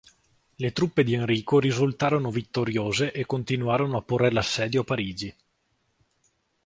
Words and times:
Le 0.55 0.71
truppe 0.71 1.03
di 1.03 1.13
Enrico 1.13 1.59
risultarono 1.59 2.31
vittoriose 2.31 3.11
e 3.11 3.27
continuarono 3.27 3.97
a 3.97 4.01
porre 4.01 4.31
l'assedio 4.31 4.81
a 4.81 4.85
Parigi. 4.85 5.35